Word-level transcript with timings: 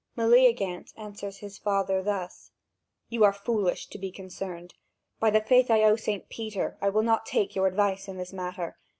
Meleagant 0.17 0.93
answers 0.97 1.37
his 1.41 1.59
father 1.59 2.01
thus: 2.01 2.49
"You 3.09 3.23
are 3.23 3.31
foolish 3.31 3.85
to 3.89 3.99
be 3.99 4.09
concerned. 4.11 4.73
By 5.19 5.29
the 5.29 5.41
faith 5.41 5.69
I 5.69 5.83
owe 5.83 5.95
St. 5.95 6.27
Peter, 6.27 6.75
I 6.81 6.89
will 6.89 7.03
not 7.03 7.23
take 7.27 7.55
your 7.55 7.67
advice 7.67 8.07
in 8.07 8.17
this 8.17 8.33
matter. 8.33 8.79